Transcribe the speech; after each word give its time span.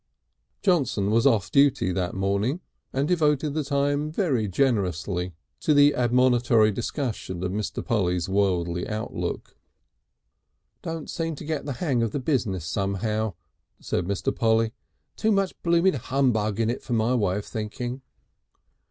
Johnson 0.63 1.11
was 1.11 1.27
off 1.27 1.51
duty 1.51 1.91
that 1.91 2.15
morning, 2.15 2.59
and 2.91 3.07
devoted 3.07 3.53
the 3.53 3.63
time 3.63 4.09
very 4.11 4.47
generously 4.47 5.35
to 5.59 5.75
the 5.75 5.93
admonitory 5.93 6.71
discussion 6.71 7.43
of 7.43 7.51
Mr. 7.51 7.85
Polly's 7.85 8.27
worldly 8.27 8.87
outlook. 8.89 9.55
"Don't 10.81 11.07
seem 11.07 11.35
to 11.35 11.45
get 11.45 11.65
the 11.67 11.73
hang 11.73 12.01
of 12.01 12.13
the 12.13 12.19
business 12.19 12.65
somehow," 12.65 13.35
said 13.79 14.05
Mr. 14.05 14.35
Polly. 14.35 14.73
"Too 15.17 15.31
much 15.31 15.53
blooming 15.61 15.93
humbug 15.93 16.59
in 16.59 16.71
it 16.71 16.81
for 16.81 16.93
my 16.93 17.13
way 17.13 17.37
of 17.37 17.45
thinking." 17.45 18.01